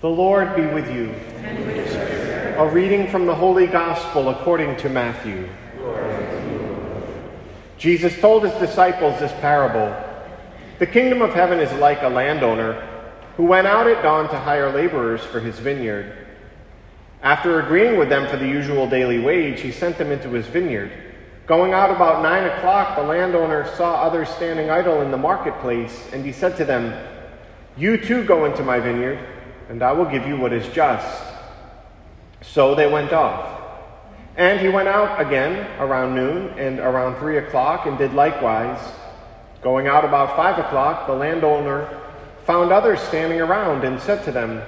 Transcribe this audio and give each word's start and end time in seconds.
The 0.00 0.08
Lord 0.08 0.56
be 0.56 0.64
with 0.64 0.90
you. 0.90 1.14
A 2.56 2.66
reading 2.72 3.06
from 3.08 3.26
the 3.26 3.34
Holy 3.34 3.66
Gospel 3.66 4.30
according 4.30 4.78
to 4.78 4.88
Matthew. 4.88 5.46
Jesus 7.76 8.18
told 8.18 8.44
his 8.44 8.54
disciples 8.54 9.20
this 9.20 9.32
parable 9.42 9.94
The 10.78 10.86
kingdom 10.86 11.20
of 11.20 11.34
heaven 11.34 11.60
is 11.60 11.70
like 11.74 12.00
a 12.00 12.08
landowner 12.08 12.80
who 13.36 13.44
went 13.44 13.66
out 13.66 13.88
at 13.88 14.02
dawn 14.02 14.30
to 14.30 14.38
hire 14.38 14.72
laborers 14.72 15.20
for 15.20 15.38
his 15.38 15.58
vineyard. 15.58 16.16
After 17.22 17.60
agreeing 17.60 17.98
with 17.98 18.08
them 18.08 18.26
for 18.26 18.38
the 18.38 18.48
usual 18.48 18.88
daily 18.88 19.18
wage, 19.18 19.60
he 19.60 19.70
sent 19.70 19.98
them 19.98 20.10
into 20.10 20.30
his 20.30 20.46
vineyard. 20.46 20.92
Going 21.46 21.74
out 21.74 21.90
about 21.90 22.22
nine 22.22 22.44
o'clock, 22.46 22.96
the 22.96 23.02
landowner 23.02 23.66
saw 23.76 23.96
others 23.96 24.30
standing 24.30 24.70
idle 24.70 25.02
in 25.02 25.10
the 25.10 25.18
marketplace, 25.18 26.08
and 26.14 26.24
he 26.24 26.32
said 26.32 26.56
to 26.56 26.64
them, 26.64 26.94
You 27.76 27.98
too 27.98 28.24
go 28.24 28.46
into 28.46 28.62
my 28.62 28.80
vineyard, 28.80 29.18
and 29.70 29.84
I 29.84 29.92
will 29.92 30.04
give 30.04 30.26
you 30.26 30.36
what 30.36 30.52
is 30.52 30.66
just. 30.74 31.22
So 32.42 32.74
they 32.74 32.90
went 32.90 33.12
off. 33.12 33.62
And 34.36 34.58
he 34.58 34.68
went 34.68 34.88
out 34.88 35.20
again 35.20 35.64
around 35.80 36.16
noon 36.16 36.58
and 36.58 36.80
around 36.80 37.20
three 37.20 37.38
o'clock, 37.38 37.86
and 37.86 37.96
did 37.96 38.12
likewise. 38.12 38.80
Going 39.62 39.86
out 39.86 40.04
about 40.04 40.34
five 40.34 40.58
o'clock, 40.58 41.06
the 41.06 41.14
landowner 41.14 42.00
found 42.46 42.72
others 42.72 42.98
standing 42.98 43.40
around, 43.40 43.84
and 43.84 44.00
said 44.00 44.24
to 44.24 44.32
them, 44.32 44.60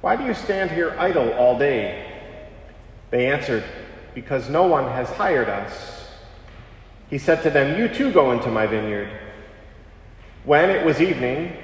Why 0.00 0.16
do 0.16 0.24
you 0.24 0.34
stand 0.34 0.72
here 0.72 0.96
idle 0.98 1.32
all 1.34 1.56
day? 1.56 2.10
They 3.10 3.28
answered, 3.28 3.62
Because 4.12 4.50
no 4.50 4.66
one 4.66 4.86
has 4.90 5.08
hired 5.10 5.48
us. 5.48 6.08
He 7.08 7.18
said 7.18 7.44
to 7.44 7.50
them, 7.50 7.78
You 7.78 7.86
too 7.86 8.10
go 8.10 8.32
into 8.32 8.50
my 8.50 8.66
vineyard. 8.66 9.08
When 10.42 10.68
it 10.68 10.84
was 10.84 11.00
evening, 11.00 11.56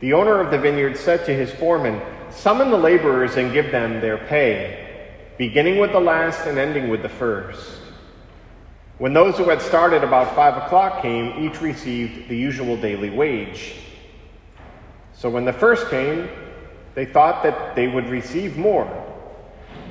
the 0.00 0.12
owner 0.14 0.40
of 0.40 0.50
the 0.50 0.58
vineyard 0.58 0.96
said 0.96 1.24
to 1.26 1.34
his 1.34 1.52
foreman, 1.52 2.00
Summon 2.30 2.70
the 2.70 2.78
laborers 2.78 3.36
and 3.36 3.52
give 3.52 3.70
them 3.70 4.00
their 4.00 4.18
pay, 4.18 5.08
beginning 5.36 5.78
with 5.78 5.92
the 5.92 6.00
last 6.00 6.46
and 6.46 6.58
ending 6.58 6.88
with 6.88 7.02
the 7.02 7.08
first. 7.08 7.80
When 8.98 9.14
those 9.14 9.38
who 9.38 9.44
had 9.48 9.62
started 9.62 10.04
about 10.04 10.34
five 10.34 10.62
o'clock 10.62 11.02
came, 11.02 11.44
each 11.44 11.60
received 11.60 12.28
the 12.28 12.36
usual 12.36 12.76
daily 12.76 13.10
wage. 13.10 13.74
So 15.14 15.30
when 15.30 15.44
the 15.44 15.52
first 15.52 15.88
came, 15.88 16.28
they 16.94 17.06
thought 17.06 17.42
that 17.42 17.74
they 17.74 17.88
would 17.88 18.06
receive 18.08 18.56
more, 18.56 18.88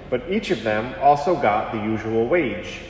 but 0.10 0.24
each 0.30 0.52
of 0.52 0.64
them 0.64 0.94
also 1.02 1.36
got 1.36 1.72
the 1.72 1.80
usual 1.80 2.28
wage. 2.28 2.82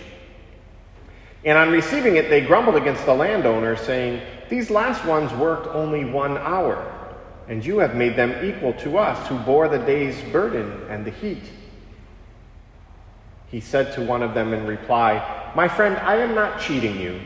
And 1.46 1.58
on 1.58 1.72
receiving 1.72 2.18
it, 2.18 2.30
they 2.30 2.42
grumbled 2.42 2.76
against 2.76 3.06
the 3.06 3.14
landowner, 3.14 3.78
saying, 3.78 4.22
These 4.50 4.70
last 4.70 5.06
ones 5.06 5.32
worked 5.34 5.68
only 5.68 6.04
one 6.04 6.38
hour, 6.38 6.99
and 7.50 7.66
you 7.66 7.80
have 7.80 7.96
made 7.96 8.16
them 8.16 8.46
equal 8.46 8.74
to 8.74 9.00
us, 9.00 9.28
who 9.28 9.38
bore 9.40 9.68
the 9.68 9.80
day's 9.80 10.22
burden 10.32 10.86
and 10.88 11.04
the 11.04 11.10
heat. 11.10 11.42
He 13.48 13.60
said 13.60 13.92
to 13.96 14.02
one 14.02 14.22
of 14.22 14.36
them 14.36 14.54
in 14.54 14.68
reply, 14.68 15.52
My 15.56 15.68
friend, 15.68 15.98
I 15.98 16.18
am 16.18 16.36
not 16.36 16.62
cheating 16.62 17.02
you. 17.02 17.20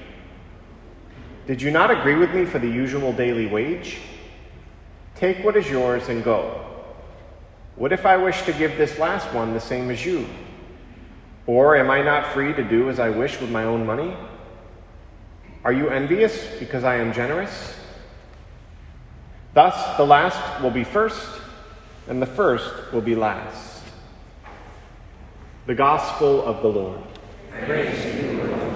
Did 1.46 1.62
you 1.62 1.72
not 1.72 1.92
agree 1.92 2.16
with 2.16 2.34
me 2.34 2.46
for 2.46 2.58
the 2.58 2.70
usual 2.70 3.12
daily 3.12 3.48
wage? 3.48 3.98
Take 5.16 5.44
what 5.44 5.58
is 5.58 5.70
yours 5.70 6.08
and 6.08 6.24
go. 6.24 6.66
What 7.76 7.92
if 7.92 8.06
I 8.06 8.16
wish 8.16 8.44
to 8.44 8.54
give 8.54 8.78
this 8.78 8.98
last 8.98 9.34
one 9.34 9.54
the 9.54 9.60
same 9.60 9.92
as 9.92 10.06
you? 10.06 10.26
Or 11.48 11.76
am 11.76 11.92
I 11.92 12.02
not 12.02 12.28
free 12.28 12.54
to 12.54 12.64
do 12.64 12.90
as 12.90 12.98
I 12.98 13.10
wish 13.10 13.42
with 13.42 13.50
my 13.50 13.66
own 13.66 13.86
money? 13.86 14.16
Are 15.66 15.74
you 15.74 15.90
envious 15.90 16.48
because 16.60 16.86
I 16.86 16.96
am 16.96 17.12
generous? 17.12 17.76
Thus, 19.54 19.98
the 19.98 20.06
last 20.06 20.64
will 20.64 20.72
be 20.72 20.84
first, 20.84 21.30
and 22.08 22.20
the 22.20 22.26
first 22.26 22.92
will 22.92 23.02
be 23.02 23.14
last. 23.14 23.84
The 25.68 25.76
Gospel 25.76 26.44
of 26.44 26.64
the 26.64 26.70
Lord. 26.70 27.00
Praise 27.66 28.16
you, 28.16 28.44
Lord. 28.44 28.74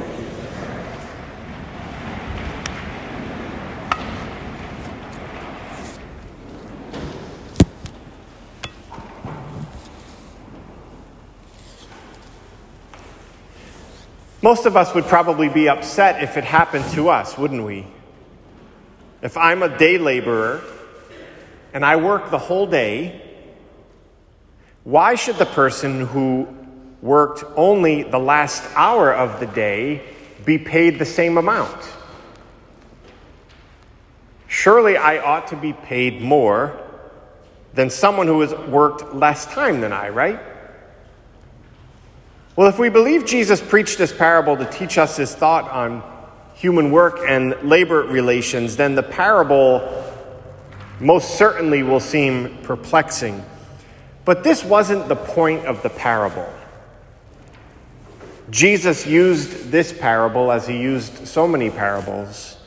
Most 14.43 14.67
of 14.67 14.77
us 14.77 14.93
would 14.93 15.05
probably 15.05 15.49
be 15.49 15.67
upset 15.67 16.21
if 16.21 16.37
it 16.37 16.43
happened 16.43 16.85
to 16.91 17.09
us, 17.09 17.35
wouldn't 17.35 17.63
we? 17.63 17.87
If 19.21 19.35
I'm 19.37 19.63
a 19.63 19.77
day 19.77 19.97
laborer 19.97 20.61
and 21.73 21.83
I 21.83 21.95
work 21.95 22.29
the 22.29 22.37
whole 22.37 22.67
day, 22.67 23.21
why 24.83 25.15
should 25.15 25.37
the 25.37 25.45
person 25.45 26.05
who 26.05 26.47
worked 27.01 27.43
only 27.55 28.03
the 28.03 28.19
last 28.19 28.63
hour 28.75 29.13
of 29.13 29.39
the 29.39 29.47
day 29.47 30.01
be 30.45 30.57
paid 30.57 30.99
the 30.99 31.05
same 31.05 31.37
amount? 31.37 31.77
Surely 34.47 34.97
I 34.97 35.17
ought 35.17 35.47
to 35.47 35.55
be 35.55 35.73
paid 35.73 36.21
more 36.21 36.79
than 37.73 37.89
someone 37.89 38.27
who 38.27 38.41
has 38.41 38.53
worked 38.67 39.13
less 39.13 39.45
time 39.45 39.81
than 39.81 39.91
I, 39.91 40.09
right? 40.09 40.39
Well, 42.55 42.67
if 42.67 42.79
we 42.79 42.89
believe 42.89 43.25
Jesus 43.25 43.61
preached 43.61 43.97
this 43.97 44.11
parable 44.11 44.57
to 44.57 44.65
teach 44.65 44.97
us 44.97 45.17
his 45.17 45.35
thought 45.35 45.69
on 45.69 46.01
human 46.57 46.89
work 46.89 47.19
and 47.27 47.55
labor 47.61 48.01
relations, 48.01 48.77
then 48.77 48.95
the 48.95 49.03
parable 49.03 50.03
most 50.99 51.37
certainly 51.37 51.83
will 51.83 51.99
seem 51.99 52.57
perplexing. 52.63 53.45
But 54.25 54.43
this 54.43 54.63
wasn't 54.63 55.07
the 55.07 55.15
point 55.15 55.67
of 55.67 55.83
the 55.83 55.89
parable. 55.89 56.51
Jesus 58.49 59.05
used 59.05 59.69
this 59.69 59.93
parable, 59.93 60.51
as 60.51 60.67
he 60.67 60.77
used 60.81 61.27
so 61.27 61.47
many 61.47 61.69
parables, 61.69 62.57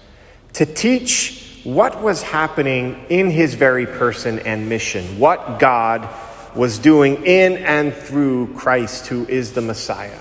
to 0.53 0.65
teach 0.65 1.61
what 1.65 2.01
was 2.01 2.23
happening 2.23 3.05
in 3.09 3.29
his 3.29 3.55
very 3.55 3.87
person 3.87 4.39
and 4.41 4.69
mission, 4.69 5.19
what 5.19 5.59
God 5.59 6.09
was 6.55 6.79
doing 6.79 7.27
in 7.27 7.57
and 7.57 7.93
through 7.93 8.55
Christ, 8.55 9.09
who 9.09 9.27
is 9.27 9.53
the 9.53 9.61
Messiah. 9.61 10.19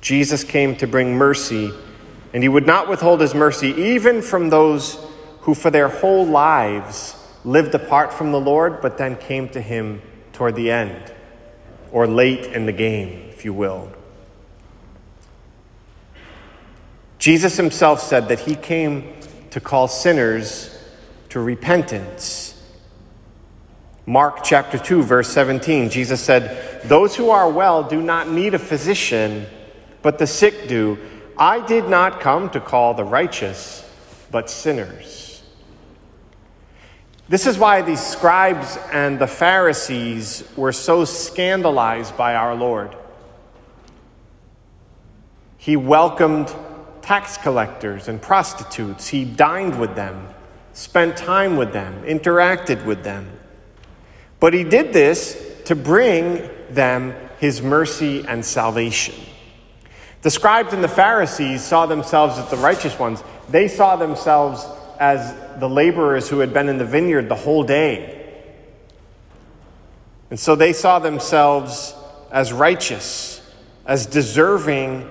Jesus 0.00 0.42
came 0.42 0.74
to 0.76 0.88
bring 0.88 1.14
mercy, 1.14 1.72
and 2.32 2.42
he 2.42 2.48
would 2.48 2.66
not 2.66 2.88
withhold 2.88 3.20
his 3.20 3.34
mercy 3.34 3.68
even 3.68 4.22
from 4.22 4.50
those 4.50 4.98
who, 5.40 5.54
for 5.54 5.70
their 5.70 5.88
whole 5.88 6.26
lives, 6.26 7.16
lived 7.44 7.74
apart 7.74 8.12
from 8.12 8.32
the 8.32 8.40
Lord, 8.40 8.80
but 8.80 8.98
then 8.98 9.16
came 9.16 9.48
to 9.50 9.60
him 9.60 10.00
toward 10.32 10.54
the 10.54 10.70
end, 10.70 11.12
or 11.90 12.06
late 12.06 12.46
in 12.46 12.66
the 12.66 12.72
game, 12.72 13.28
if 13.30 13.44
you 13.44 13.52
will. 13.52 13.90
Jesus 17.18 17.56
himself 17.56 18.00
said 18.00 18.28
that 18.28 18.40
he 18.40 18.54
came 18.54 19.14
to 19.50 19.60
call 19.60 19.88
sinners 19.88 20.76
to 21.28 21.40
repentance 21.40 22.52
Mark 24.06 24.42
chapter 24.42 24.78
2, 24.78 25.04
verse 25.04 25.28
17, 25.28 25.88
Jesus 25.88 26.20
said, 26.20 26.82
Those 26.88 27.14
who 27.14 27.30
are 27.30 27.48
well 27.48 27.84
do 27.84 28.02
not 28.02 28.28
need 28.28 28.52
a 28.52 28.58
physician, 28.58 29.46
but 30.02 30.18
the 30.18 30.26
sick 30.26 30.66
do. 30.66 30.98
I 31.38 31.64
did 31.66 31.88
not 31.88 32.20
come 32.20 32.50
to 32.50 32.60
call 32.60 32.94
the 32.94 33.04
righteous, 33.04 33.88
but 34.30 34.50
sinners. 34.50 35.42
This 37.28 37.46
is 37.46 37.56
why 37.58 37.82
the 37.82 37.96
scribes 37.96 38.76
and 38.92 39.18
the 39.18 39.26
Pharisees 39.26 40.44
were 40.56 40.72
so 40.72 41.04
scandalized 41.04 42.16
by 42.16 42.34
our 42.34 42.54
Lord. 42.54 42.94
He 45.56 45.76
welcomed 45.76 46.54
tax 47.00 47.36
collectors 47.36 48.08
and 48.08 48.20
prostitutes, 48.20 49.08
he 49.08 49.24
dined 49.24 49.78
with 49.78 49.94
them, 49.94 50.28
spent 50.72 51.16
time 51.16 51.56
with 51.56 51.72
them, 51.72 52.02
interacted 52.04 52.84
with 52.84 53.02
them. 53.02 53.30
But 54.40 54.54
he 54.54 54.64
did 54.64 54.92
this 54.92 55.62
to 55.66 55.76
bring 55.76 56.50
them 56.70 57.14
his 57.38 57.62
mercy 57.62 58.24
and 58.26 58.44
salvation. 58.44 59.14
The 60.22 60.30
scribes 60.30 60.72
and 60.72 60.82
the 60.82 60.88
Pharisees 60.88 61.62
saw 61.62 61.86
themselves 61.86 62.38
as 62.38 62.48
the 62.48 62.56
righteous 62.56 62.96
ones. 62.96 63.22
They 63.48 63.66
saw 63.66 63.96
themselves 63.96 64.64
as 64.98 65.34
the 65.58 65.68
laborers 65.68 66.28
who 66.28 66.38
had 66.38 66.54
been 66.54 66.68
in 66.68 66.78
the 66.78 66.84
vineyard 66.84 67.28
the 67.28 67.34
whole 67.34 67.64
day. 67.64 68.18
And 70.30 70.38
so 70.38 70.54
they 70.54 70.72
saw 70.72 71.00
themselves 71.00 71.94
as 72.30 72.52
righteous, 72.52 73.42
as 73.84 74.06
deserving 74.06 75.10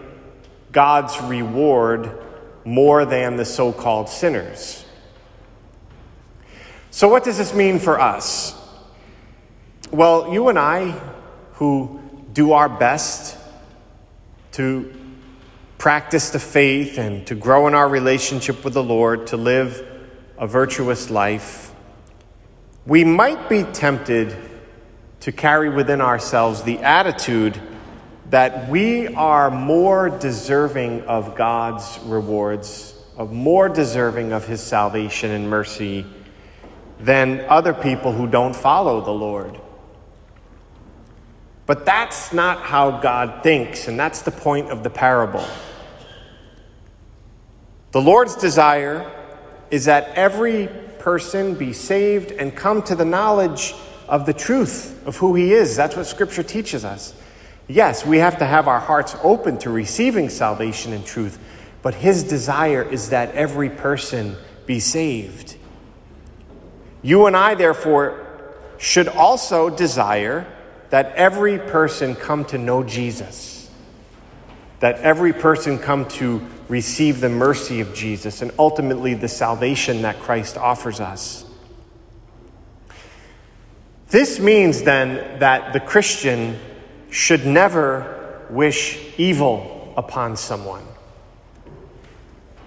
God's 0.72 1.20
reward 1.22 2.18
more 2.64 3.06
than 3.06 3.36
the 3.36 3.46
so 3.46 3.74
called 3.74 4.08
sinners. 4.08 4.86
So, 6.90 7.10
what 7.10 7.24
does 7.24 7.38
this 7.38 7.54
mean 7.54 7.80
for 7.80 8.00
us? 8.00 8.58
Well, 9.92 10.34
you 10.34 10.48
and 10.48 10.58
I, 10.58 10.92
who 11.54 12.00
do 12.34 12.54
our 12.54 12.70
best 12.70 13.38
to 14.54 15.01
practice 15.82 16.30
the 16.30 16.38
faith 16.38 17.00
and 17.00 17.26
to 17.26 17.34
grow 17.34 17.66
in 17.66 17.74
our 17.74 17.90
relationship 17.90 18.64
with 18.64 18.76
the 18.76 18.84
Lord, 18.84 19.26
to 19.26 19.36
live 19.36 19.84
a 20.38 20.46
virtuous 20.46 21.10
life, 21.10 21.74
we 22.86 23.04
might 23.04 23.50
be 23.50 23.64
tempted 23.64 24.38
to 25.22 25.32
carry 25.32 25.70
within 25.70 26.00
ourselves 26.00 26.62
the 26.62 26.78
attitude 26.84 27.60
that 28.30 28.70
we 28.70 29.08
are 29.16 29.50
more 29.50 30.08
deserving 30.20 31.02
of 31.06 31.36
God's 31.36 31.98
rewards, 32.04 32.94
of 33.18 33.32
more 33.32 33.68
deserving 33.68 34.34
of 34.34 34.46
His 34.46 34.62
salvation 34.62 35.32
and 35.32 35.50
mercy 35.50 36.06
than 37.00 37.40
other 37.50 37.74
people 37.74 38.12
who 38.12 38.28
don't 38.28 38.56
follow 38.56 39.02
the 39.02 39.10
Lord. 39.10 39.60
But 41.66 41.88
that's 41.88 42.32
not 42.32 42.60
how 42.60 43.00
God 43.00 43.42
thinks, 43.42 43.88
and 43.88 44.00
that's 44.00 44.22
the 44.22 44.30
point 44.30 44.70
of 44.70 44.84
the 44.84 44.92
parable. 44.92 45.44
The 47.92 48.02
Lord's 48.02 48.36
desire 48.36 49.10
is 49.70 49.86
that 49.86 50.10
every 50.16 50.70
person 51.00 51.56
be 51.56 51.74
saved 51.74 52.32
and 52.32 52.56
come 52.56 52.82
to 52.84 52.96
the 52.96 53.06
knowledge 53.06 53.74
of 54.08 54.26
the 54.26 54.34
truth 54.34 55.06
of 55.06 55.18
who 55.18 55.36
He 55.36 55.54
is. 55.54 55.76
That's 55.76 55.96
what 55.96 56.06
Scripture 56.06 56.44
teaches 56.44 56.86
us. 56.86 57.14
Yes, 57.68 58.06
we 58.06 58.18
have 58.20 58.38
to 58.40 58.46
have 58.46 58.68
our 58.68 58.80
hearts 58.80 59.16
open 59.24 59.58
to 59.60 59.70
receiving 59.70 60.30
salvation 60.30 60.94
and 60.94 61.06
truth, 61.06 61.38
but 61.82 61.96
His 61.96 62.24
desire 62.24 62.84
is 62.84 63.10
that 63.10 63.34
every 63.36 63.70
person 63.70 64.38
be 64.66 64.80
saved. 64.80 65.58
You 67.02 67.26
and 67.26 67.36
I, 67.36 67.56
therefore, 67.56 68.28
should 68.78 69.08
also 69.08 69.70
desire 69.70 70.48
that 70.92 71.14
every 71.16 71.58
person 71.58 72.16
come 72.16 72.46
to 72.46 72.58
know 72.58 72.84
Jesus, 72.84 73.61
that 74.82 75.00
every 75.00 75.32
person 75.32 75.80
come 75.80 76.08
to 76.10 76.46
receive 76.68 77.22
the 77.22 77.30
mercy 77.30 77.80
of 77.80 77.94
Jesus 77.94 78.42
and 78.42 78.52
ultimately 78.60 79.14
the 79.14 79.28
salvation 79.28 80.02
that 80.02 80.20
Christ 80.20 80.58
offers 80.58 81.00
us. 81.00 81.46
This 84.10 84.40
means 84.40 84.82
then 84.82 85.40
that 85.40 85.72
the 85.72 85.80
Christian 85.80 86.60
should 87.12 87.46
never 87.46 88.46
wish 88.50 89.00
evil 89.18 89.94
upon 89.96 90.36
someone, 90.36 90.84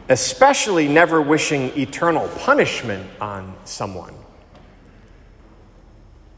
especially 0.08 0.86
never 0.86 1.20
wishing 1.20 1.76
eternal 1.76 2.28
punishment 2.28 3.06
on 3.20 3.56
someone. 3.64 4.14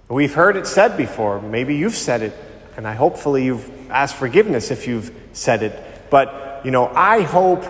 We've 0.08 0.34
heard 0.34 0.56
it 0.56 0.66
said 0.66 0.96
before. 0.96 1.40
Maybe 1.40 1.76
you've 1.76 1.96
said 1.96 2.22
it, 2.22 2.32
and 2.76 2.86
I 2.86 2.94
hopefully 2.94 3.44
you've 3.44 3.90
asked 3.90 4.16
forgiveness 4.16 4.70
if 4.70 4.86
you've 4.86 5.12
said 5.32 5.62
it. 5.62 6.10
But 6.10 6.62
you 6.64 6.70
know, 6.70 6.88
I 6.88 7.22
hope, 7.22 7.64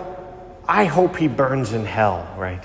I 0.67 0.85
hope 0.85 1.15
he 1.17 1.27
burns 1.27 1.73
in 1.73 1.85
hell, 1.85 2.33
right? 2.37 2.63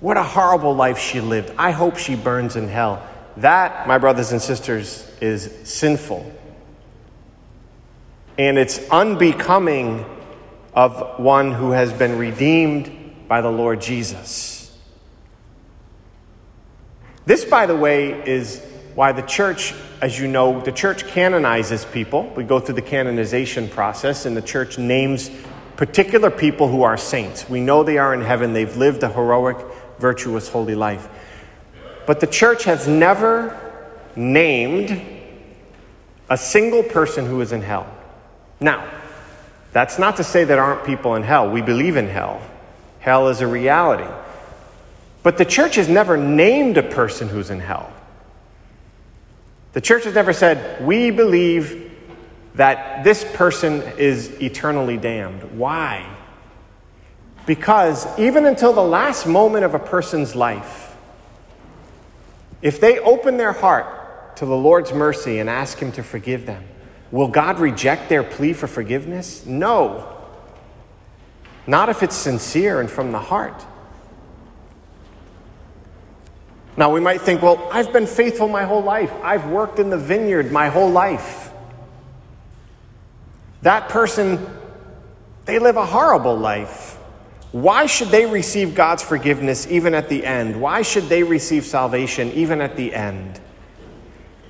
What 0.00 0.16
a 0.16 0.22
horrible 0.22 0.74
life 0.74 0.98
she 0.98 1.20
lived. 1.20 1.52
I 1.58 1.72
hope 1.72 1.98
she 1.98 2.16
burns 2.16 2.56
in 2.56 2.68
hell. 2.68 3.06
That, 3.36 3.86
my 3.86 3.98
brothers 3.98 4.32
and 4.32 4.40
sisters, 4.40 5.06
is 5.20 5.68
sinful. 5.68 6.34
And 8.38 8.58
it's 8.58 8.78
unbecoming 8.88 10.06
of 10.72 11.18
one 11.18 11.52
who 11.52 11.72
has 11.72 11.92
been 11.92 12.16
redeemed 12.16 13.28
by 13.28 13.42
the 13.42 13.50
Lord 13.50 13.82
Jesus. 13.82 14.74
This, 17.26 17.44
by 17.44 17.66
the 17.66 17.76
way, 17.76 18.26
is 18.26 18.64
why 18.94 19.12
the 19.12 19.22
church, 19.22 19.74
as 20.00 20.18
you 20.18 20.26
know, 20.28 20.60
the 20.60 20.72
church 20.72 21.06
canonizes 21.06 21.84
people. 21.84 22.32
We 22.36 22.44
go 22.44 22.60
through 22.60 22.74
the 22.74 22.82
canonization 22.82 23.68
process, 23.68 24.26
and 24.26 24.36
the 24.36 24.42
church 24.42 24.78
names 24.78 25.30
particular 25.76 26.30
people 26.30 26.68
who 26.68 26.82
are 26.82 26.96
saints. 26.96 27.48
We 27.48 27.60
know 27.60 27.82
they 27.82 27.98
are 27.98 28.12
in 28.12 28.20
heaven, 28.20 28.52
they've 28.52 28.76
lived 28.76 29.02
a 29.02 29.08
heroic, 29.08 29.56
virtuous, 29.98 30.48
holy 30.48 30.74
life. 30.74 31.08
But 32.06 32.20
the 32.20 32.26
church 32.26 32.64
has 32.64 32.86
never 32.88 33.58
named 34.16 35.02
a 36.28 36.36
single 36.36 36.82
person 36.82 37.26
who 37.26 37.40
is 37.40 37.52
in 37.52 37.62
hell. 37.62 37.86
Now, 38.60 38.90
that's 39.72 39.98
not 39.98 40.16
to 40.16 40.24
say 40.24 40.44
there 40.44 40.62
aren't 40.62 40.84
people 40.84 41.14
in 41.14 41.22
hell. 41.22 41.50
We 41.50 41.62
believe 41.62 41.96
in 41.96 42.08
hell, 42.08 42.42
hell 42.98 43.28
is 43.28 43.40
a 43.40 43.46
reality. 43.46 44.10
But 45.22 45.38
the 45.38 45.44
church 45.44 45.76
has 45.76 45.88
never 45.88 46.16
named 46.16 46.76
a 46.76 46.82
person 46.82 47.28
who's 47.28 47.50
in 47.50 47.60
hell. 47.60 47.92
The 49.72 49.80
church 49.80 50.04
has 50.04 50.14
never 50.14 50.32
said, 50.32 50.84
we 50.84 51.10
believe 51.10 51.92
that 52.54 53.04
this 53.04 53.24
person 53.34 53.82
is 53.96 54.28
eternally 54.40 54.96
damned. 54.96 55.56
Why? 55.56 56.16
Because 57.46 58.06
even 58.18 58.46
until 58.46 58.72
the 58.72 58.82
last 58.82 59.26
moment 59.26 59.64
of 59.64 59.74
a 59.74 59.78
person's 59.78 60.34
life, 60.34 60.96
if 62.62 62.80
they 62.80 62.98
open 62.98 63.36
their 63.36 63.52
heart 63.52 64.36
to 64.36 64.46
the 64.46 64.56
Lord's 64.56 64.92
mercy 64.92 65.38
and 65.38 65.48
ask 65.48 65.78
Him 65.78 65.92
to 65.92 66.02
forgive 66.02 66.46
them, 66.46 66.64
will 67.10 67.28
God 67.28 67.58
reject 67.58 68.08
their 68.08 68.22
plea 68.22 68.52
for 68.52 68.66
forgiveness? 68.66 69.46
No. 69.46 70.16
Not 71.66 71.88
if 71.88 72.02
it's 72.02 72.16
sincere 72.16 72.80
and 72.80 72.90
from 72.90 73.12
the 73.12 73.18
heart. 73.18 73.64
Now, 76.80 76.88
we 76.88 76.98
might 76.98 77.20
think, 77.20 77.42
well, 77.42 77.68
I've 77.70 77.92
been 77.92 78.06
faithful 78.06 78.48
my 78.48 78.64
whole 78.64 78.82
life. 78.82 79.12
I've 79.22 79.46
worked 79.48 79.78
in 79.78 79.90
the 79.90 79.98
vineyard 79.98 80.50
my 80.50 80.70
whole 80.70 80.90
life. 80.90 81.52
That 83.60 83.90
person, 83.90 84.46
they 85.44 85.58
live 85.58 85.76
a 85.76 85.84
horrible 85.84 86.38
life. 86.38 86.96
Why 87.52 87.84
should 87.84 88.08
they 88.08 88.24
receive 88.24 88.74
God's 88.74 89.02
forgiveness 89.02 89.66
even 89.70 89.92
at 89.92 90.08
the 90.08 90.24
end? 90.24 90.58
Why 90.58 90.80
should 90.80 91.10
they 91.10 91.22
receive 91.22 91.66
salvation 91.66 92.32
even 92.32 92.62
at 92.62 92.76
the 92.76 92.94
end? 92.94 93.40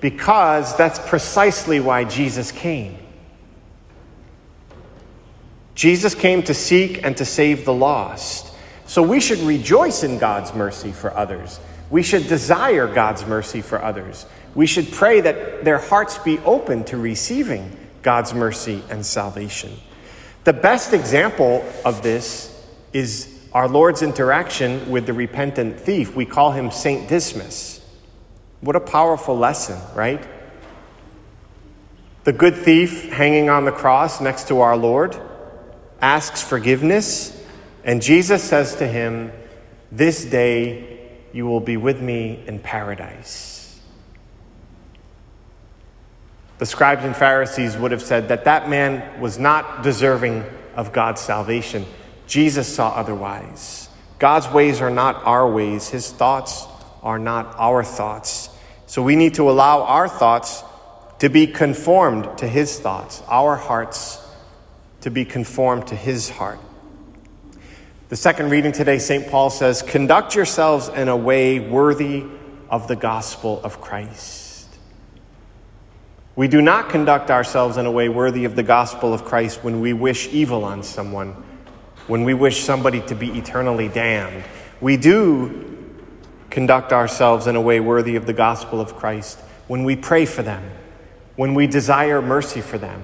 Because 0.01 0.77
that's 0.77 1.01
precisely 1.01 1.81
why 1.81 2.05
Jesus 2.05 2.53
came. 2.53 2.97
Jesus 5.75 6.15
came 6.15 6.45
to 6.45 6.55
seek 6.55 7.03
and 7.03 7.17
to 7.17 7.25
save 7.25 7.65
the 7.65 7.75
lost. 7.75 8.55
So 8.87 9.03
we 9.03 9.19
should 9.19 9.41
rejoice 9.41 10.05
in 10.05 10.19
God's 10.19 10.55
mercy 10.55 10.93
for 10.93 11.13
others. 11.17 11.59
We 11.91 12.03
should 12.05 12.29
desire 12.29 12.87
God's 12.87 13.27
mercy 13.27 13.61
for 13.61 13.83
others. 13.83 14.25
We 14.55 14.67
should 14.67 14.91
pray 14.93 15.21
that 15.21 15.65
their 15.65 15.79
hearts 15.79 16.19
be 16.19 16.39
open 16.41 16.85
to 16.85 16.97
receiving 16.97 17.77
God's 18.03 18.33
mercy 18.33 18.83
and 18.89 19.05
salvation. 19.05 19.73
The 20.45 20.53
best 20.53 20.95
example 20.95 21.65
of 21.85 22.03
this 22.03 22.57
is 22.93 23.39
our 23.53 23.69
Lord's 23.69 24.03
interaction 24.03 24.91
with 24.91 25.07
the 25.07 25.13
repentant 25.13 25.79
thief. 25.81 26.15
We 26.15 26.25
call 26.25 26.53
him 26.53 26.71
Saint 26.71 27.09
Dismas. 27.09 27.85
What 28.61 28.77
a 28.77 28.81
powerful 28.81 29.37
lesson, 29.37 29.79
right? 29.95 30.25
The 32.25 32.33
good 32.33 32.55
thief 32.55 33.11
hanging 33.11 33.51
on 33.51 33.65
the 33.65 33.73
cross 33.73 34.21
next 34.21 34.49
to 34.49 34.61
our 34.61 34.77
Lord 34.77 35.19
asks 36.01 36.43
forgiveness, 36.43 37.37
and 37.85 38.01
Jesus 38.01 38.43
says 38.43 38.77
to 38.77 38.87
him, 38.87 39.33
This 39.91 40.25
day 40.25 40.90
you 41.33 41.47
will 41.47 41.61
be 41.61 41.77
with 41.77 42.01
me 42.01 42.43
in 42.47 42.59
paradise. 42.59 43.81
The 46.59 46.67
scribes 46.67 47.05
and 47.05 47.17
Pharisees 47.17 47.77
would 47.77 47.91
have 47.91 48.03
said 48.03 48.29
that 48.29 48.45
that 48.45 48.69
man 48.69 49.21
was 49.21 49.39
not 49.39 49.83
deserving 49.83 50.45
of 50.77 50.93
God's 50.93 51.21
salvation. 51.21 51.87
Jesus 52.27 52.69
saw 52.73 52.91
otherwise. 52.91 53.89
God's 54.19 54.49
ways 54.49 54.83
are 54.83 54.91
not 54.91 55.25
our 55.25 55.51
ways, 55.51 55.89
His 55.89 56.13
thoughts 56.13 56.67
are 57.03 57.19
not 57.19 57.55
our 57.59 57.83
thoughts. 57.83 58.51
So 58.87 59.03
we 59.03 59.17
need 59.17 59.35
to 59.35 59.49
allow 59.49 59.83
our 59.85 60.09
thoughts 60.09 60.63
to 61.21 61.31
be 61.31 61.47
conformed 61.47 62.39
to 62.39 62.47
His 62.47 62.79
thoughts, 62.79 63.23
our 63.29 63.57
hearts 63.57 64.19
to 65.01 65.11
be 65.11 65.25
conformed 65.25 65.87
to 65.87 65.97
His 65.97 66.29
heart. 66.29 66.59
The 68.11 68.17
second 68.17 68.51
reading 68.51 68.73
today, 68.73 68.99
St. 68.99 69.29
Paul 69.29 69.51
says, 69.51 69.83
Conduct 69.83 70.35
yourselves 70.35 70.89
in 70.89 71.07
a 71.07 71.17
way 71.17 71.61
worthy 71.61 72.25
of 72.69 72.89
the 72.89 72.97
gospel 72.97 73.61
of 73.63 73.81
Christ. 73.81 74.69
We 76.35 76.49
do 76.49 76.61
not 76.61 76.89
conduct 76.89 77.31
ourselves 77.31 77.77
in 77.77 77.87
a 77.87 77.91
way 77.93 78.09
worthy 78.09 78.45
of 78.45 78.57
the 78.57 78.65
gospel 78.65 79.15
of 79.15 79.25
Christ 79.25 79.63
when 79.63 79.81
we 79.81 79.93
wish 79.93 80.27
evil 80.33 80.65
on 80.65 80.83
someone, 80.83 81.37
when 82.09 82.25
we 82.25 82.35
wish 82.35 82.65
somebody 82.65 83.01
to 83.03 83.15
be 83.15 83.29
eternally 83.39 83.87
damned. 83.87 84.43
We 84.81 84.97
do 84.97 85.79
conduct 86.51 86.93
ourselves 86.93 87.47
in 87.47 87.55
a 87.55 87.61
way 87.61 87.79
worthy 87.79 88.17
of 88.17 88.27
the 88.27 88.33
gospel 88.33 88.81
of 88.81 88.97
Christ 88.97 89.39
when 89.69 89.85
we 89.85 89.95
pray 89.95 90.27
for 90.27 90.43
them, 90.43 90.69
when 91.37 91.55
we 91.55 91.69
desire 91.69 92.21
mercy 92.21 92.61
for 92.61 92.77
them, 92.77 93.03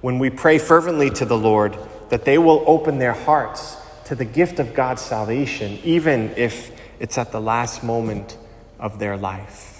when 0.00 0.20
we 0.20 0.30
pray 0.30 0.58
fervently 0.58 1.10
to 1.10 1.24
the 1.24 1.36
Lord 1.36 1.76
that 2.10 2.24
they 2.24 2.38
will 2.38 2.62
open 2.68 2.98
their 2.98 3.14
hearts 3.14 3.78
to 4.06 4.14
the 4.14 4.24
gift 4.24 4.58
of 4.58 4.74
God's 4.74 5.02
salvation, 5.02 5.78
even 5.82 6.32
if 6.36 6.70
it's 7.00 7.18
at 7.18 7.32
the 7.32 7.40
last 7.40 7.82
moment 7.82 8.36
of 8.78 8.98
their 8.98 9.16
life. 9.16 9.73